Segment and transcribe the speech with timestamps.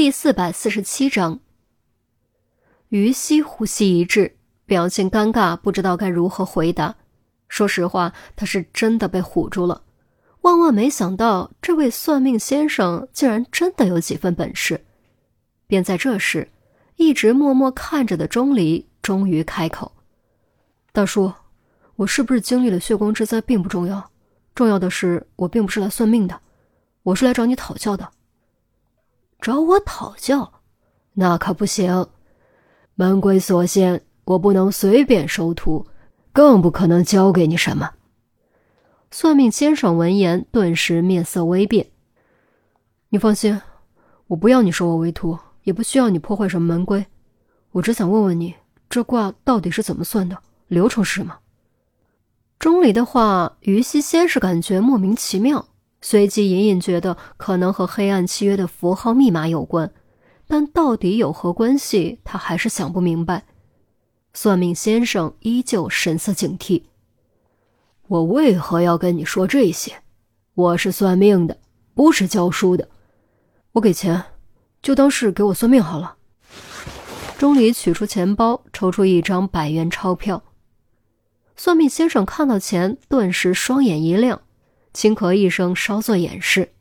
[0.00, 1.40] 第四百四十七章，
[2.88, 4.34] 于西呼吸一滞，
[4.64, 6.96] 表情尴尬，不知道该如何回答。
[7.48, 9.82] 说实话，他是真的被唬住了。
[10.40, 14.86] 万万没想到，这位算命先生竟然真的有几分本事。
[15.66, 16.48] 便在这时，
[16.96, 19.92] 一直默默看着的钟离终于开口
[20.92, 21.30] ：“大叔，
[21.96, 24.10] 我是不是经历了血光之灾并不重要，
[24.54, 26.40] 重要的是我并不是来算命的，
[27.02, 28.12] 我是来找你讨教的。”
[29.40, 30.52] 找我讨教，
[31.14, 32.06] 那可不行。
[32.94, 35.86] 门规所限，我不能随便收徒，
[36.32, 37.90] 更不可能教给你什么。
[39.10, 41.90] 算命先生闻言，顿时面色微变。
[43.08, 43.60] 你放心，
[44.26, 47.06] 我不要你收我为徒，也不需要你破坏什么门规。
[47.72, 48.54] 我只想问问你，
[48.90, 50.36] 这卦到底是怎么算的？
[50.68, 51.38] 流程是什么？
[52.58, 55.66] 钟离的话，于西先是感觉莫名其妙。
[56.00, 59.92] 随即隐隐觉得可能和黑暗契约的符号密码有关，
[60.46, 63.44] 但到底有何关系，他还是想不明白。
[64.32, 66.84] 算命先生依旧神色警惕
[68.08, 70.02] ：“我为何要跟你说这些？
[70.54, 71.58] 我是算命的，
[71.94, 72.88] 不是教书的。
[73.72, 74.24] 我给钱，
[74.80, 76.16] 就当是给我算命好了。”
[77.36, 80.42] 钟离取出钱包，抽出一张百元钞票。
[81.56, 84.42] 算命先生看到钱，顿时双眼一亮。
[84.92, 86.72] 轻咳一声，稍作掩饰。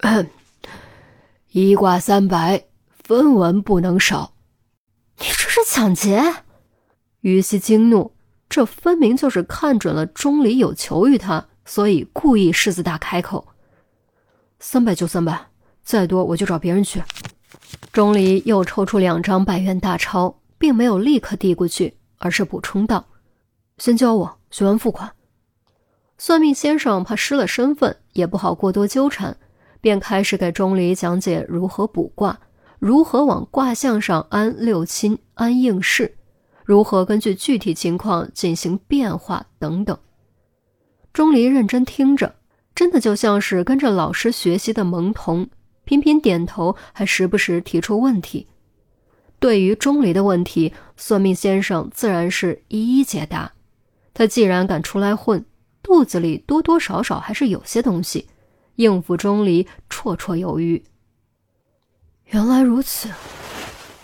[1.52, 4.34] 一卦三百，分文不能少。
[5.18, 6.22] 你这是抢劫！
[7.20, 8.12] 于西惊怒，
[8.48, 13.48] 这分明就是看准了钟离有求于他，所以故意狮子大开口。
[14.60, 15.46] 三百就三百，
[15.82, 17.02] 再多我就找别人去。
[17.92, 23.06] 钟离又抽出两张百元大钞，并没有立刻递过去，而是补充道
[23.78, 25.12] ：“先交我，学完付款。”
[26.18, 29.36] 算命先生怕失了身份，也不好过多纠缠，
[29.80, 32.40] 便开始给钟离讲解如何卜卦，
[32.80, 36.16] 如何往卦象上安六亲、安应试，
[36.64, 39.96] 如何根据具体情况进行变化等等。
[41.12, 42.34] 钟离认真听着，
[42.74, 45.48] 真的就像是跟着老师学习的萌童，
[45.84, 48.48] 频频点头，还时不时提出问题。
[49.38, 53.52] 对于钟离的问题，算命先生自然是一一解答。
[54.12, 55.44] 他既然敢出来混，
[55.82, 58.28] 肚子里多多少少还是有些东西，
[58.76, 60.82] 应付钟离绰绰有余。
[62.26, 63.08] 原来如此，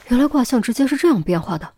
[0.08, 1.72] 原来卦象直接是这样变化的。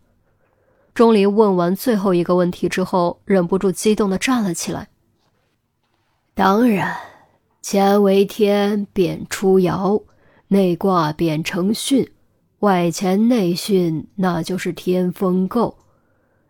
[0.95, 4.89] 钟离问完最后一个问题之后，忍不住激动的站了起来。
[6.35, 6.97] 当然，
[7.63, 10.03] 乾为天，变出爻，
[10.49, 12.09] 内卦变成巽，
[12.61, 15.75] 外乾内巽，那就是天风姤，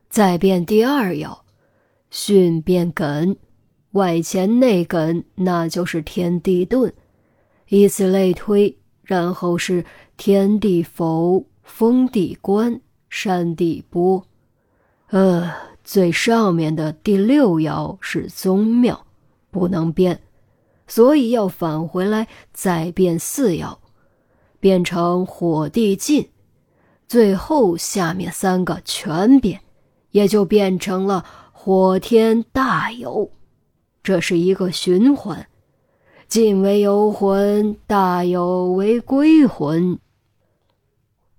[0.09, 1.39] 再变第二爻，
[2.17, 3.37] 巽变艮。
[3.93, 6.93] 外乾内艮，那就是天地遁，
[7.69, 9.85] 以此类推，然后是
[10.17, 14.27] 天地否，风地观，山地波。
[15.09, 15.51] 呃，
[15.83, 19.07] 最上面的第六爻是宗庙，
[19.51, 20.21] 不能变，
[20.87, 23.79] 所以要返回来再变四爻，
[24.61, 26.29] 变成火地晋，
[27.09, 29.61] 最后下面三个全变，
[30.11, 31.25] 也就变成了
[31.67, 33.33] 火天大有。
[34.01, 35.49] 这是一个循环，
[36.29, 39.99] 进为游魂，大有为归魂。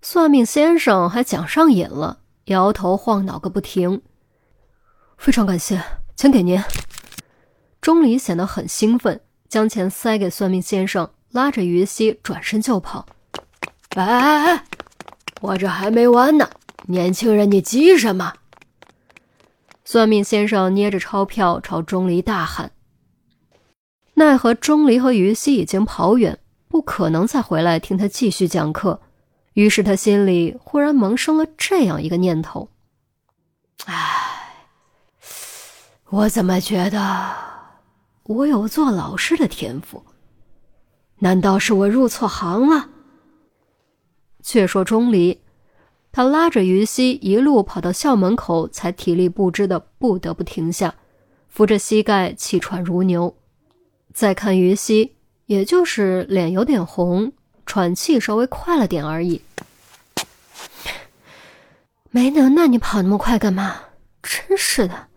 [0.01, 4.01] 算命先生还讲上瘾了，摇头晃脑个不停。
[5.17, 5.81] 非常感谢，
[6.17, 6.61] 钱给您。
[7.79, 13.05] 钟离显得很兴奋，将钱塞给算命先生，拉着于西转身就跑。
[13.91, 14.65] 哎哎哎，
[15.39, 16.49] 我这还没完呢，
[16.87, 18.33] 年轻人，你急什么？
[19.89, 22.73] 算命先生捏着钞票朝钟离大喊，
[24.15, 28.99] 奈何钟离和于西已经跑远，不可能再回来听他继续讲课。
[29.53, 32.69] 于是他心里忽然萌生了这样一个念头：
[33.85, 34.65] 唉，
[36.09, 37.33] 我怎么觉得
[38.23, 40.03] 我有做老师的天赋？
[41.19, 42.89] 难道是我入错行了？
[44.43, 45.39] 却说钟离。
[46.17, 50.95] 他拉着于西一路跑到校门口，才体力不支的不得不停下，
[51.47, 53.37] 扶着膝盖气喘如牛。
[54.15, 55.13] 再看于西，
[55.45, 57.33] 也就是脸有点红，
[57.67, 59.43] 喘气稍微快了点而已。
[62.09, 63.75] 没能耐，你跑那么快干嘛？
[64.23, 65.09] 真是的。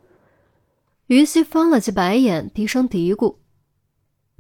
[1.06, 3.36] 于西翻了记白眼，低声嘀咕。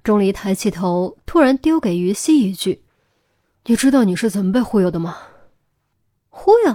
[0.04, 2.82] 钟离抬起头，突然丢给于西一句
[3.64, 5.16] ：“你知道你是怎么被忽悠的吗？”
[6.42, 6.74] 忽悠，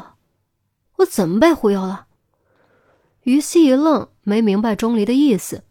[0.98, 2.06] 我怎么被忽悠了？
[3.24, 5.64] 于西一愣，没明白钟离的意思。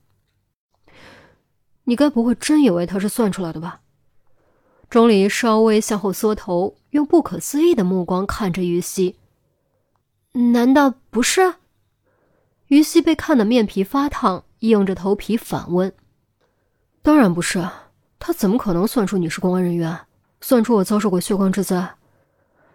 [1.85, 3.83] 你该不会真以为他是算出来的吧？
[4.91, 9.17] 钟离稍微向后缩头，用不可思议的目光看着于西。
[10.33, 11.55] 难道不是？
[12.67, 15.95] 于西被看得面皮发烫，硬着头皮反问
[17.01, 17.65] ：“当然不是，
[18.19, 19.97] 他怎么可能算出你是公安人员，
[20.41, 21.95] 算出我遭受过血光之灾？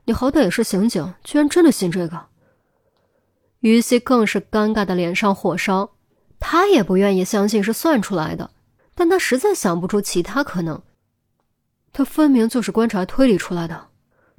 [0.06, 2.28] 你好歹也是刑警，居然真的信这个？”
[3.62, 5.92] 于西更是尴尬的脸上火烧，
[6.40, 8.52] 他也不愿意相信是算出来的，
[8.96, 10.82] 但他实在想不出其他可能。
[11.92, 13.88] 他分明就是观察推理出来的，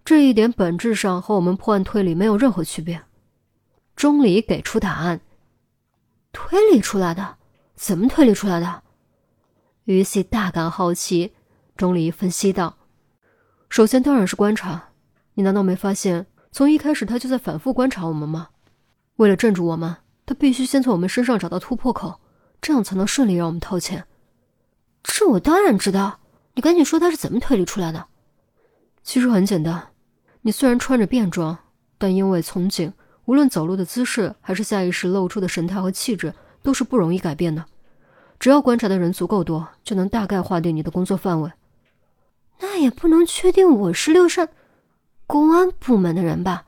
[0.05, 3.03] 这一点本质上和我们破案推理没有任何区别。
[3.95, 5.21] 钟离给出答案：
[6.33, 7.37] 推理出来的？
[7.75, 8.83] 怎么推理出来的？
[9.85, 11.33] 于西大感好奇。
[11.77, 12.77] 钟离分析道
[13.71, 14.90] ：“首先当然是观察，
[15.35, 18.49] 你难道没发现，从一开始他就在反复观察我们吗？
[19.17, 19.97] 为了镇住我们，
[20.27, 22.21] 他必须先从我们身上找到突破口，
[22.61, 24.05] 这样才能顺利让我们掏钱。
[25.03, 26.19] 这我当然知道。”
[26.55, 28.05] 你赶紧说他是怎么推理出来的？
[29.05, 29.93] 其实很简单，
[30.43, 31.57] 你虽然穿着便装，
[31.97, 32.93] 但因为从警，
[33.25, 37.65] 无论走路的姿势还是下意识露出的神态和气质，都是不容易改变的。
[38.41, 41.51] 只要观察的人足够多，就能大概划定你的工作范围。
[42.59, 44.49] 那也不能确定我是六扇
[45.33, 46.65] 公安部门的人吧？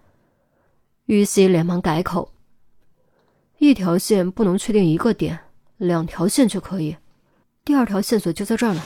[1.06, 2.30] 于西连忙改口：
[3.58, 5.36] 一条线不能确定一个点，
[5.78, 6.96] 两条线却可以。
[7.64, 8.80] 第二条线索就在这儿呢。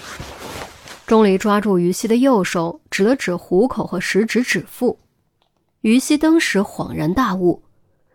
[1.06, 4.98] 钟离抓住于西的右手，指了指虎口和食指指腹。
[5.82, 7.62] 于西当时恍然大悟：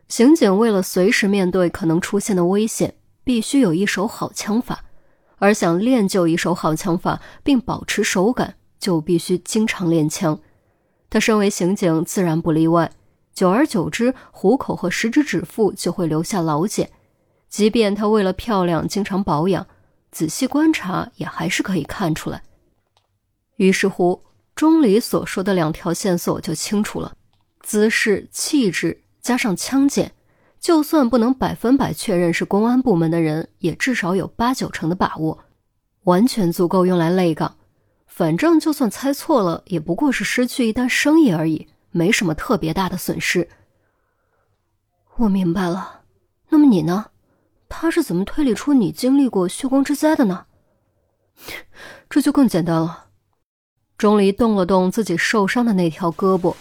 [0.07, 4.83] 刑警为了随时面对可能出现的危险，必须有一手好枪法，
[5.37, 10.39] 而想练就一手好枪法并保持手感，就必须经常练枪。
[11.11, 12.89] 他身为刑警，自然不例外。
[13.33, 16.89] 久而久之，虎口和食指指腹就会留下老茧。
[17.49, 19.67] 即便他为了漂亮经常保养，
[20.09, 22.41] 仔细观察也还是可以看出来。
[23.57, 24.23] 于是乎，
[24.55, 27.13] 钟离所说的两条线索就清楚了：
[27.59, 30.13] 姿势、气质加上枪剑，
[30.61, 35.39] 就算不能百分百确认是公安部门的人，也至少有八九成的把握，
[36.05, 37.57] 完全足够用来累岗。
[38.13, 43.47] 反正就算猜错了，也不过是失去一单生意而已，没什么特别大的损失。
[45.15, 46.01] 我明白了，
[46.49, 47.05] 那么你呢？
[47.69, 50.45] 他是怎么推理出你经历过血光之灾的呢？
[52.09, 53.05] 这就更简单了。
[53.97, 56.53] 钟离动了动自己受伤的那条胳膊，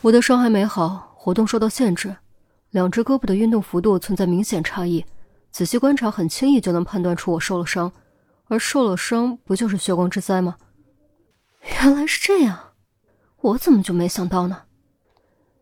[0.00, 2.16] 我的伤还没好，活动受到限制，
[2.70, 5.04] 两只胳膊的运动幅度存在明显差异，
[5.52, 7.92] 仔细观察很轻易就能判断出我受了伤，
[8.48, 10.56] 而受了伤不就是血光之灾吗？
[11.62, 12.72] 原来是这样，
[13.40, 14.62] 我怎么就没想到呢？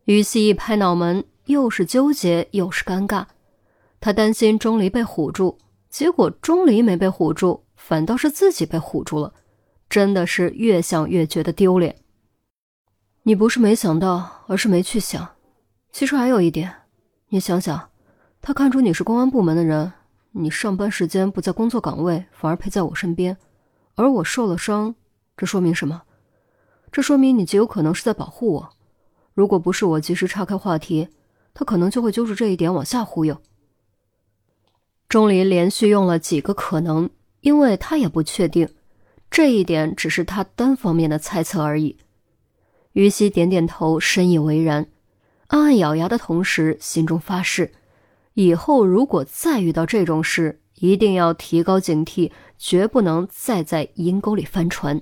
[0.04, 3.26] 于西一拍脑门，又是纠结又是尴尬，
[4.00, 5.56] 他担心钟离被唬住，
[5.88, 9.32] 结果钟离没被唬住，反倒是自己被唬住了。
[9.88, 11.96] 真的是越想越觉得丢脸。
[13.22, 15.36] 你不是没想到，而是没去想。
[15.92, 16.82] 其实还有一点，
[17.28, 17.90] 你想想，
[18.42, 19.92] 他看出你是公安部门的人，
[20.36, 23.36] 你上班时间不在工作岗位，反而陪在我身边，
[23.94, 24.92] 而我受了伤，
[25.36, 26.02] 这说明什么？
[26.90, 28.70] 这说明你极有可能是在保护我。
[29.32, 31.08] 如果不是我及时岔开话题，
[31.54, 33.40] 他可能就会揪着这一点往下忽悠。
[35.08, 37.08] 钟离连续用了几个可能，
[37.42, 38.68] 因为他也不确定。
[39.30, 41.96] 这一点只是他单方面的猜测而已。
[42.92, 44.88] 于西点点头，深以为然，
[45.46, 47.72] 暗暗咬牙的同时，心中发誓：
[48.34, 55.00] 以后如果再遇到这种事，一定要提高警惕，绝不能再在阴沟里翻船。